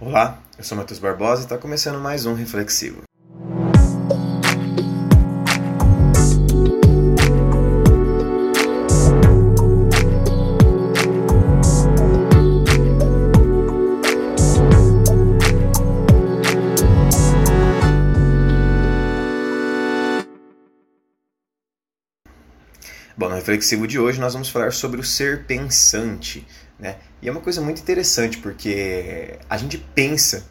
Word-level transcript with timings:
Olá, 0.00 0.38
eu 0.56 0.62
sou 0.62 0.78
Matheus 0.78 1.00
Barbosa 1.00 1.42
e 1.42 1.44
está 1.44 1.58
começando 1.58 1.98
mais 1.98 2.24
um 2.24 2.32
Reflexivo. 2.32 3.02
Bom, 23.18 23.28
no 23.28 23.34
reflexivo 23.34 23.84
de 23.84 23.98
hoje 23.98 24.20
nós 24.20 24.32
vamos 24.32 24.48
falar 24.48 24.72
sobre 24.72 25.00
o 25.00 25.02
ser 25.02 25.44
pensante, 25.44 26.46
né? 26.78 26.98
E 27.20 27.28
é 27.28 27.32
uma 27.32 27.40
coisa 27.40 27.60
muito 27.60 27.82
interessante 27.82 28.38
porque 28.38 29.36
a 29.50 29.56
gente 29.56 29.76
pensa 29.76 30.48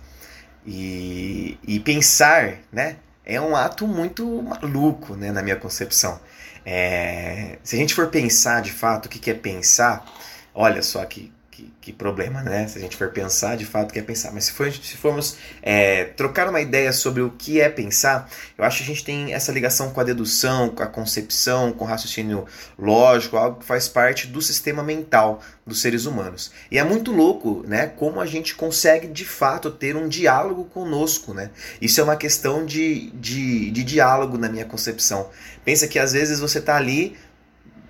e, 0.65 1.57
e 1.65 1.79
pensar, 1.79 2.57
né? 2.69 2.97
É 3.23 3.39
um 3.39 3.55
ato 3.55 3.87
muito 3.87 4.43
maluco, 4.43 5.15
né? 5.15 5.31
Na 5.31 5.41
minha 5.41 5.55
concepção. 5.55 6.19
É, 6.65 7.57
se 7.63 7.77
a 7.77 7.79
gente 7.79 7.95
for 7.95 8.07
pensar 8.09 8.61
de 8.61 8.73
fato 8.73 9.05
o 9.05 9.09
que 9.09 9.31
é 9.31 9.33
pensar, 9.33 10.05
olha 10.53 10.81
só 10.81 11.05
que 11.05 11.31
que, 11.57 11.73
que, 11.81 11.93
problema, 11.93 12.43
né? 12.43 12.67
Se 12.67 12.77
a 12.77 12.81
gente 12.81 12.95
for 12.95 13.09
pensar, 13.09 13.57
de 13.57 13.65
fato, 13.65 13.91
que 13.91 13.97
é 13.97 14.01
pensar. 14.03 14.31
Mas 14.31 14.45
se, 14.45 14.51
for, 14.51 14.71
se 14.71 14.95
formos 14.95 15.37
é, 15.63 16.05
trocar 16.05 16.47
uma 16.47 16.61
ideia 16.61 16.93
sobre 16.93 17.23
o 17.23 17.31
que 17.31 17.59
é 17.59 17.67
pensar, 17.67 18.29
eu 18.55 18.63
acho 18.63 18.77
que 18.77 18.83
a 18.83 18.85
gente 18.85 19.03
tem 19.03 19.33
essa 19.33 19.51
ligação 19.51 19.89
com 19.89 19.99
a 19.99 20.03
dedução, 20.03 20.69
com 20.69 20.83
a 20.83 20.87
concepção, 20.87 21.71
com 21.71 21.83
o 21.83 21.87
raciocínio 21.87 22.45
lógico, 22.77 23.37
algo 23.37 23.59
que 23.59 23.65
faz 23.65 23.87
parte 23.89 24.27
do 24.27 24.39
sistema 24.39 24.83
mental 24.83 25.41
dos 25.65 25.81
seres 25.81 26.05
humanos. 26.05 26.51
E 26.69 26.77
é 26.77 26.83
muito 26.83 27.11
louco, 27.11 27.63
né? 27.67 27.87
Como 27.87 28.21
a 28.21 28.25
gente 28.27 28.53
consegue, 28.53 29.07
de 29.07 29.25
fato, 29.25 29.71
ter 29.71 29.95
um 29.95 30.07
diálogo 30.07 30.65
conosco, 30.65 31.33
né? 31.33 31.49
Isso 31.81 31.99
é 31.99 32.03
uma 32.03 32.15
questão 32.15 32.65
de, 32.65 33.09
de, 33.11 33.71
de 33.71 33.83
diálogo 33.83 34.37
na 34.37 34.47
minha 34.47 34.65
concepção. 34.65 35.29
Pensa 35.65 35.87
que 35.87 35.97
às 35.97 36.13
vezes 36.13 36.39
você 36.39 36.59
está 36.59 36.75
ali 36.75 37.17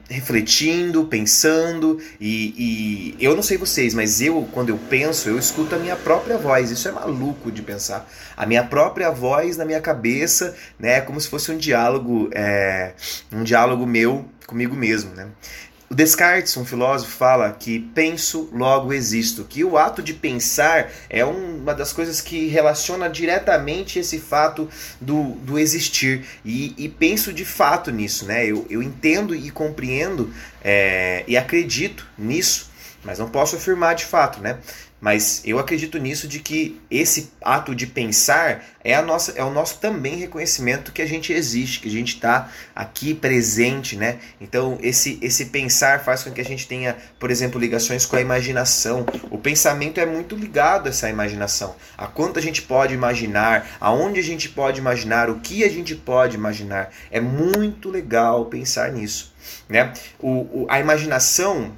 refletindo, 0.10 1.06
pensando 1.06 2.00
e, 2.20 3.16
e, 3.18 3.24
eu 3.24 3.36
não 3.36 3.44
sei 3.44 3.58
vocês, 3.58 3.94
mas 3.94 4.22
eu 4.22 4.48
quando 4.54 4.70
eu 4.70 4.78
penso 4.90 5.30
eu 5.30 5.38
escuto 5.38 5.76
a 5.76 5.80
minha 5.80 5.96
própria 5.96 6.38
voz. 6.38 6.72
Isso 6.72 6.88
é 6.88 6.92
maluco 6.92 7.52
de 7.52 7.62
pensar. 7.62 8.10
A 8.36 8.46
minha 8.46 8.64
própria 8.64 9.12
voz 9.12 9.58
na 9.58 9.66
minha 9.66 9.82
cabeça, 9.82 10.56
né, 10.80 11.02
como 11.02 11.20
se 11.20 11.28
fosse 11.28 11.52
um 11.52 11.58
diálogo, 11.58 12.30
é, 12.34 12.94
um 13.32 13.44
diálogo 13.44 13.86
meu 13.86 14.26
comigo 14.46 14.76
mesmo, 14.76 15.14
né. 15.14 15.28
Descartes, 15.90 16.58
um 16.58 16.66
filósofo, 16.66 17.12
fala 17.12 17.52
que 17.52 17.80
penso, 17.80 18.50
logo 18.52 18.92
existo, 18.92 19.46
que 19.46 19.64
o 19.64 19.78
ato 19.78 20.02
de 20.04 20.14
pensar 20.14 20.92
é 21.10 21.24
uma 21.24 21.74
das 21.74 21.94
coisas 21.94 22.20
que 22.20 22.48
relaciona 22.48 23.10
diretamente 23.10 23.98
esse 23.98 24.20
fato 24.20 24.70
do, 25.00 25.32
do 25.36 25.58
existir. 25.58 26.26
E, 26.44 26.74
e 26.78 26.90
penso 26.90 27.32
de 27.32 27.46
fato 27.46 27.90
nisso, 27.90 28.26
né? 28.26 28.46
Eu, 28.46 28.66
eu 28.70 28.84
entendo 28.84 29.34
e 29.34 29.50
compreendo 29.50 30.34
é, 30.62 31.24
e 31.26 31.38
acredito 31.38 32.06
nisso, 32.18 32.70
mas 33.04 33.20
não 33.20 33.30
posso 33.30 33.56
afirmar 33.56 33.96
de 33.96 34.06
fato, 34.06 34.42
né? 34.42 34.58
Mas 35.00 35.44
eu 35.46 35.60
acredito 35.60 36.00
nisso 36.00 36.28
de 36.28 36.40
que 36.40 36.82
esse 36.90 37.32
ato 37.42 37.76
de 37.76 37.86
pensar 37.86 38.66
é, 38.84 38.96
a 38.96 39.02
nossa, 39.02 39.32
é 39.34 39.44
o 39.44 39.52
nosso 39.52 39.78
também 39.78 40.16
reconhecimento 40.16 40.92
que 40.92 41.04
a 41.04 41.06
gente 41.06 41.32
existe, 41.32 41.80
que 41.80 41.88
a 41.88 41.92
gente 41.92 42.16
está 42.16 42.50
aqui 42.76 43.14
presente, 43.14 43.96
né? 43.96 44.18
Então 44.42 44.78
esse, 44.82 45.20
esse 45.22 45.46
pensar 45.46 46.04
faz 46.04 46.24
com 46.24 46.32
que 46.32 46.42
a 46.42 46.46
gente 46.46 46.68
tenha, 46.68 46.98
por 47.20 47.30
exemplo, 47.30 47.62
ligações 47.62 48.08
com 48.08 48.16
a 48.16 48.22
imaginação. 48.22 49.06
O 49.30 49.38
pensamento 49.38 50.00
é 50.00 50.06
muito 50.06 50.36
ligado 50.36 50.88
a 50.88 50.90
essa 50.90 51.08
imaginação. 51.08 51.76
A 51.96 52.08
quanto 52.08 52.40
a 52.40 52.42
gente 52.42 52.64
pode 52.64 52.96
imaginar, 52.96 53.78
aonde 53.80 54.20
a 54.20 54.24
gente 54.24 54.50
pode 54.50 54.80
imaginar, 54.80 55.30
o 55.30 55.40
que 55.40 55.64
a 55.64 55.70
gente 55.70 55.96
pode 55.96 56.36
imaginar. 56.36 56.92
É 57.12 57.20
muito 57.20 57.92
legal 57.92 58.46
pensar 58.46 58.92
nisso, 58.92 59.32
né? 59.70 59.94
O, 60.20 60.64
o 60.64 60.68
a 60.70 60.80
imaginação 60.80 61.72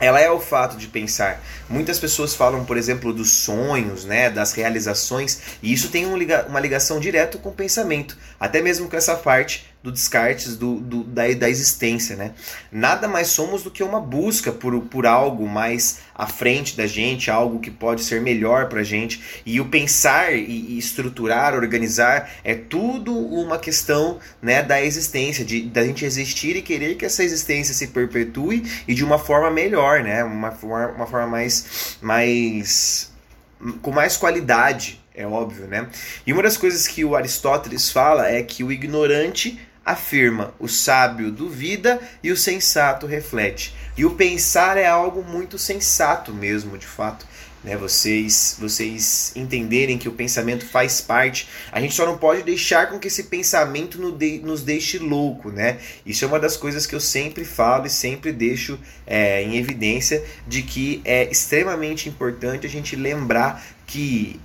ela 0.00 0.18
é 0.18 0.30
o 0.30 0.40
fato 0.40 0.76
de 0.76 0.88
pensar. 0.88 1.40
Muitas 1.68 1.98
pessoas 1.98 2.34
falam, 2.34 2.64
por 2.64 2.76
exemplo, 2.76 3.12
dos 3.12 3.30
sonhos, 3.30 4.04
né, 4.04 4.30
das 4.30 4.52
realizações, 4.52 5.38
e 5.62 5.72
isso 5.72 5.90
tem 5.90 6.06
uma 6.06 6.58
ligação 6.58 6.98
direta 6.98 7.38
com 7.38 7.50
o 7.50 7.54
pensamento, 7.54 8.16
até 8.40 8.62
mesmo 8.62 8.88
com 8.88 8.96
essa 8.96 9.14
parte 9.14 9.69
do 9.82 9.90
Descartes 9.90 10.56
do, 10.56 10.76
do, 10.76 11.04
da, 11.04 11.32
da 11.32 11.48
existência. 11.48 12.16
Né? 12.16 12.32
Nada 12.70 13.08
mais 13.08 13.28
somos 13.28 13.62
do 13.62 13.70
que 13.70 13.82
uma 13.82 14.00
busca 14.00 14.52
por, 14.52 14.78
por 14.82 15.06
algo 15.06 15.48
mais 15.48 16.00
à 16.14 16.26
frente 16.26 16.76
da 16.76 16.86
gente, 16.86 17.30
algo 17.30 17.60
que 17.60 17.70
pode 17.70 18.04
ser 18.04 18.20
melhor 18.20 18.68
para 18.68 18.80
a 18.80 18.84
gente. 18.84 19.42
E 19.46 19.60
o 19.60 19.68
pensar 19.68 20.34
e, 20.34 20.42
e, 20.42 20.78
estruturar, 20.78 21.54
organizar, 21.54 22.30
é 22.44 22.54
tudo 22.54 23.16
uma 23.16 23.58
questão 23.58 24.18
né, 24.42 24.62
da 24.62 24.82
existência, 24.82 25.44
de, 25.44 25.62
da 25.62 25.84
gente 25.84 26.04
existir 26.04 26.56
e 26.56 26.62
querer 26.62 26.96
que 26.96 27.06
essa 27.06 27.24
existência 27.24 27.74
se 27.74 27.86
perpetue 27.88 28.64
e 28.86 28.94
de 28.94 29.04
uma 29.04 29.18
forma 29.18 29.50
melhor, 29.50 30.02
né? 30.02 30.22
uma, 30.22 30.50
uma, 30.62 30.86
uma 30.88 31.06
forma 31.06 31.26
mais, 31.26 31.96
mais 32.02 33.10
com 33.82 33.90
mais 33.90 34.16
qualidade, 34.16 35.00
é 35.14 35.26
óbvio, 35.26 35.66
né? 35.66 35.88
E 36.26 36.32
uma 36.32 36.42
das 36.42 36.56
coisas 36.56 36.88
que 36.88 37.04
o 37.04 37.14
Aristóteles 37.14 37.90
fala 37.90 38.28
é 38.28 38.42
que 38.42 38.64
o 38.64 38.72
ignorante 38.72 39.58
afirma: 39.90 40.54
o 40.58 40.68
sábio 40.68 41.30
duvida 41.30 42.00
e 42.22 42.30
o 42.30 42.36
sensato 42.36 43.06
reflete. 43.06 43.74
E 43.96 44.04
o 44.04 44.12
pensar 44.12 44.76
é 44.76 44.86
algo 44.86 45.22
muito 45.22 45.58
sensato 45.58 46.32
mesmo, 46.32 46.78
de 46.78 46.86
fato. 46.86 47.26
Né, 47.62 47.76
vocês, 47.76 48.56
vocês 48.58 49.32
entenderem 49.36 49.98
que 49.98 50.08
o 50.08 50.12
pensamento 50.12 50.64
faz 50.64 51.02
parte. 51.02 51.46
A 51.70 51.78
gente 51.78 51.92
só 51.92 52.06
não 52.06 52.16
pode 52.16 52.42
deixar 52.42 52.88
com 52.88 52.98
que 52.98 53.08
esse 53.08 53.24
pensamento 53.24 53.98
nos 53.98 54.62
deixe 54.62 54.98
louco, 54.98 55.50
né? 55.50 55.76
Isso 56.06 56.24
é 56.24 56.28
uma 56.28 56.40
das 56.40 56.56
coisas 56.56 56.86
que 56.86 56.94
eu 56.94 57.00
sempre 57.00 57.44
falo 57.44 57.86
e 57.86 57.90
sempre 57.90 58.32
deixo 58.32 58.78
é, 59.06 59.42
em 59.42 59.58
evidência 59.58 60.24
de 60.48 60.62
que 60.62 61.02
é 61.04 61.30
extremamente 61.30 62.08
importante 62.08 62.66
a 62.66 62.70
gente 62.70 62.96
lembrar 62.96 63.62
que 63.86 64.40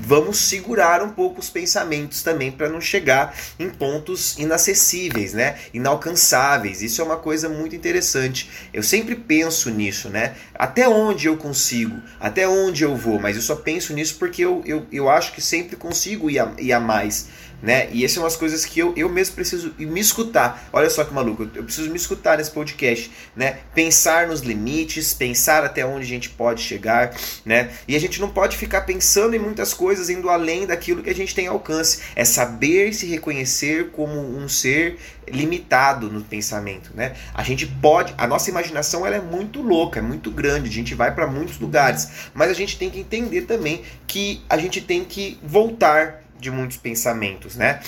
vamos 0.00 0.38
segurar 0.38 1.02
um 1.02 1.10
pouco 1.10 1.40
os 1.40 1.50
pensamentos 1.50 2.22
também 2.22 2.50
para 2.50 2.68
não 2.68 2.80
chegar 2.80 3.36
em 3.58 3.68
pontos 3.68 4.38
inacessíveis, 4.38 5.32
né? 5.32 5.58
Inalcançáveis. 5.74 6.82
Isso 6.82 7.00
é 7.00 7.04
uma 7.04 7.16
coisa 7.16 7.48
muito 7.48 7.74
interessante. 7.74 8.48
Eu 8.72 8.82
sempre 8.82 9.14
penso 9.14 9.68
nisso, 9.70 10.08
né? 10.08 10.34
Até 10.54 10.88
onde 10.88 11.26
eu 11.26 11.36
consigo, 11.36 12.00
até 12.20 12.48
onde 12.48 12.84
eu 12.84 12.96
vou, 12.96 13.18
mas 13.18 13.36
eu 13.36 13.42
só 13.42 13.56
penso 13.56 13.92
nisso 13.92 14.16
porque 14.18 14.44
eu, 14.44 14.62
eu, 14.64 14.86
eu 14.92 15.08
acho 15.08 15.32
que 15.32 15.40
sempre 15.40 15.76
consigo 15.76 16.30
ir 16.30 16.38
a, 16.38 16.52
ir 16.58 16.72
a 16.72 16.80
mais 16.80 17.28
né? 17.62 17.88
E 17.92 18.04
essas 18.04 18.16
são 18.16 18.26
as 18.26 18.36
coisas 18.36 18.64
que 18.64 18.80
eu, 18.80 18.92
eu 18.96 19.08
mesmo 19.08 19.34
preciso 19.34 19.74
me 19.78 20.00
escutar. 20.00 20.68
Olha 20.72 20.88
só 20.90 21.04
que 21.04 21.12
maluco, 21.12 21.48
eu 21.54 21.64
preciso 21.64 21.90
me 21.90 21.96
escutar 21.96 22.38
nesse 22.38 22.50
podcast, 22.50 23.10
né? 23.34 23.58
Pensar 23.74 24.28
nos 24.28 24.40
limites, 24.40 25.14
pensar 25.14 25.64
até 25.64 25.84
onde 25.84 26.04
a 26.04 26.08
gente 26.08 26.30
pode 26.30 26.62
chegar, 26.62 27.14
né? 27.44 27.70
E 27.86 27.96
a 27.96 28.00
gente 28.00 28.20
não 28.20 28.28
pode 28.28 28.56
ficar 28.56 28.82
pensando 28.82 29.34
em 29.34 29.38
muitas 29.38 29.72
coisas 29.74 30.08
indo 30.10 30.28
além 30.28 30.66
daquilo 30.66 31.02
que 31.02 31.10
a 31.10 31.14
gente 31.14 31.34
tem 31.34 31.46
alcance. 31.46 32.00
É 32.14 32.24
saber 32.24 32.92
se 32.92 33.06
reconhecer 33.06 33.90
como 33.90 34.18
um 34.18 34.48
ser 34.48 34.98
limitado 35.28 36.10
no 36.10 36.22
pensamento, 36.22 36.92
né? 36.94 37.14
A 37.34 37.42
gente 37.42 37.66
pode, 37.66 38.14
a 38.16 38.26
nossa 38.26 38.50
imaginação 38.50 39.06
ela 39.06 39.16
é 39.16 39.20
muito 39.20 39.60
louca, 39.60 39.98
é 39.98 40.02
muito 40.02 40.30
grande, 40.30 40.68
a 40.68 40.72
gente 40.72 40.94
vai 40.94 41.14
para 41.14 41.26
muitos 41.26 41.58
lugares, 41.58 42.08
mas 42.32 42.50
a 42.50 42.54
gente 42.54 42.78
tem 42.78 42.90
que 42.90 43.00
entender 43.00 43.42
também 43.42 43.82
que 44.06 44.42
a 44.48 44.56
gente 44.56 44.80
tem 44.80 45.04
que 45.04 45.38
voltar 45.42 46.25
de 46.38 46.50
muitos 46.50 46.76
pensamentos, 46.76 47.56
né? 47.56 47.80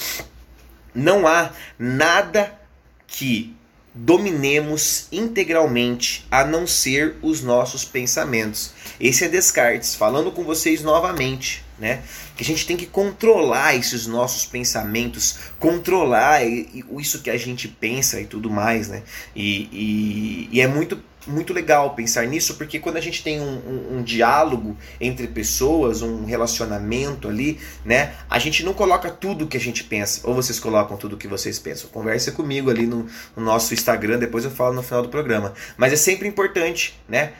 Não 0.94 1.26
há 1.26 1.50
nada 1.78 2.58
que 3.06 3.56
dominemos 3.94 5.08
integralmente 5.10 6.26
a 6.30 6.44
não 6.44 6.66
ser 6.66 7.16
os 7.20 7.42
nossos 7.42 7.84
pensamentos. 7.84 8.72
Esse 9.00 9.24
é 9.24 9.28
Descartes 9.28 9.94
falando 9.94 10.30
com 10.30 10.44
vocês 10.44 10.82
novamente, 10.82 11.64
né? 11.78 12.02
Que 12.36 12.42
a 12.42 12.46
gente 12.46 12.66
tem 12.66 12.76
que 12.76 12.86
controlar 12.86 13.74
esses 13.74 14.06
nossos 14.06 14.44
pensamentos, 14.44 15.38
controlar 15.58 16.42
isso 16.44 17.22
que 17.22 17.30
a 17.30 17.36
gente 17.36 17.66
pensa 17.66 18.20
e 18.20 18.26
tudo 18.26 18.50
mais, 18.50 18.88
né? 18.88 19.02
E, 19.34 19.68
e, 19.72 20.48
e 20.52 20.60
é 20.60 20.68
muito 20.68 21.02
muito 21.28 21.52
legal 21.52 21.94
pensar 21.94 22.26
nisso, 22.26 22.54
porque 22.54 22.78
quando 22.78 22.96
a 22.96 23.00
gente 23.00 23.22
tem 23.22 23.40
um, 23.40 23.44
um, 23.44 23.98
um, 23.98 24.02
diálogo 24.02 24.76
entre 25.00 25.26
pessoas, 25.26 26.02
um 26.02 26.24
relacionamento 26.24 27.28
ali, 27.28 27.58
né? 27.84 28.14
A 28.28 28.38
gente 28.38 28.64
não 28.64 28.72
coloca 28.72 29.10
tudo 29.10 29.46
que 29.46 29.56
a 29.56 29.60
gente 29.60 29.84
pensa, 29.84 30.20
ou 30.24 30.34
vocês 30.34 30.58
colocam 30.58 30.96
tudo 30.96 31.16
que 31.16 31.28
vocês 31.28 31.58
pensam. 31.58 31.90
Conversa 31.90 32.32
comigo 32.32 32.70
ali 32.70 32.86
no, 32.86 33.06
no 33.36 33.44
nosso 33.44 33.74
Instagram, 33.74 34.18
depois 34.18 34.44
eu 34.44 34.50
falo 34.50 34.74
no 34.74 34.82
final 34.82 35.02
do 35.02 35.08
programa. 35.08 35.52
Mas 35.76 35.92
é 35.92 35.96
sempre 35.96 36.26
importante, 36.26 36.98
né? 37.08 37.32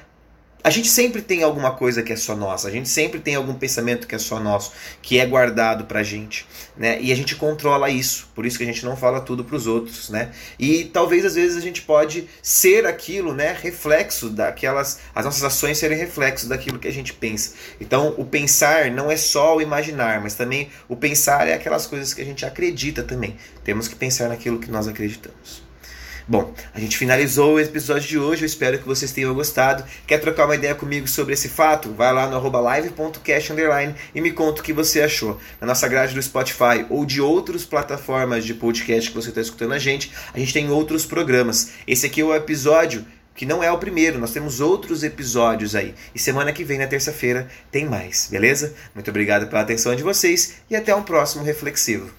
A 0.62 0.70
gente 0.70 0.88
sempre 0.88 1.22
tem 1.22 1.43
alguma 1.43 1.70
coisa 1.70 2.02
que 2.02 2.12
é 2.12 2.16
só 2.16 2.34
nossa, 2.34 2.69
a 2.69 2.70
gente 2.70 2.88
sempre 2.88 3.20
tem 3.20 3.37
algum 3.37 3.55
pensamento 3.55 4.06
que 4.06 4.14
é 4.14 4.19
só 4.19 4.40
nosso, 4.40 4.72
que 5.00 5.19
é 5.19 5.25
guardado 5.25 5.84
pra 5.84 6.02
gente, 6.02 6.46
né? 6.76 7.00
E 7.00 7.12
a 7.12 7.14
gente 7.16 7.37
controla 7.37 7.88
isso, 7.88 8.28
por 8.34 8.44
isso 8.44 8.58
que 8.58 8.64
a 8.64 8.66
gente 8.66 8.84
não 8.84 8.96
fala 8.96 9.20
tudo 9.20 9.44
pros 9.44 9.66
outros, 9.66 10.10
né? 10.10 10.32
E 10.58 10.84
talvez 10.87 11.25
às 11.25 11.37
vezes 11.37 11.56
a 11.56 11.60
gente 11.60 11.82
pode 11.82 12.28
ser 12.43 12.87
aquilo, 12.87 13.32
né? 13.32 13.56
Reflexo 13.60 14.28
daquelas, 14.28 14.99
as 15.14 15.25
nossas 15.25 15.44
ações 15.44 15.78
serem 15.78 15.96
reflexo 15.96 16.49
daquilo 16.49 16.78
que 16.78 16.88
a 16.88 16.93
gente 16.93 17.12
pensa. 17.12 17.55
Então, 17.81 18.14
o 18.16 18.25
pensar 18.25 18.90
não 18.90 19.10
é 19.10 19.16
só 19.16 19.56
o 19.56 19.62
imaginar, 19.62 20.20
mas 20.20 20.34
também 20.34 20.70
o 20.88 20.96
pensar 20.96 21.46
é 21.46 21.55
aquelas 21.55 21.87
coisas 21.87 22.12
que 22.12 22.20
a 22.20 22.25
gente 22.25 22.44
acredita 22.44 23.02
também. 23.02 23.37
Temos 23.62 23.87
que 23.87 23.94
pensar 23.94 24.28
naquilo 24.28 24.58
que 24.58 24.70
nós 24.70 24.88
acreditamos. 24.88 25.68
Bom, 26.31 26.53
a 26.75 26.79
gente 26.79 26.99
finalizou 26.99 27.55
o 27.55 27.59
episódio 27.59 28.07
de 28.07 28.19
hoje, 28.19 28.43
eu 28.43 28.47
espero 28.47 28.79
que 28.79 28.87
vocês 28.87 29.13
tenham 29.13 29.33
gostado. 29.33 29.83
Quer 30.07 30.19
trocar 30.19 30.45
uma 30.45 30.57
ideia 30.57 30.75
comigo 30.75 31.09
sobre 31.09 31.33
esse 31.33 31.49
fato? 31.49 31.91
Vai 31.95 32.13
lá 32.13 32.27
no 32.27 32.61
live.cast 32.61 33.55
e 34.15 34.21
me 34.21 34.31
conta 34.33 34.61
o 34.61 34.63
que 34.63 34.75
você 34.75 35.01
achou. 35.01 35.41
Na 35.59 35.69
nossa 35.69 35.89
grade 35.89 36.15
do 36.15 36.23
Spotify 36.23 36.85
ou 36.91 37.07
de 37.07 37.19
outras 37.19 37.65
plataformas 37.65 38.45
de 38.45 38.53
podcast 38.53 39.09
que 39.09 39.17
você 39.17 39.31
está 39.31 39.41
escutando 39.41 39.73
a 39.73 39.79
gente, 39.79 40.13
a 40.35 40.39
gente 40.39 40.53
tem 40.53 40.71
outros 40.71 41.07
programas. 41.07 41.71
Esse 41.87 42.05
aqui 42.05 42.21
é 42.21 42.25
o 42.25 42.35
episódio 42.35 43.07
que 43.35 43.47
não 43.47 43.65
é 43.65 43.73
o 43.73 43.79
primeiro, 43.79 44.19
nós 44.19 44.33
temos 44.33 44.61
outros 44.61 45.03
episódios 45.03 45.75
aí. 45.75 45.95
E 46.15 46.19
semana 46.19 46.53
que 46.53 46.63
vem, 46.63 46.77
na 46.77 46.87
terça-feira, 46.87 47.49
tem 47.71 47.87
mais, 47.87 48.29
beleza? 48.31 48.75
Muito 48.95 49.09
obrigado 49.09 49.47
pela 49.47 49.63
atenção 49.63 49.97
de 49.97 50.03
vocês 50.03 50.57
e 50.69 50.77
até 50.77 50.95
um 50.95 51.03
próximo 51.03 51.43
reflexivo. 51.43 52.18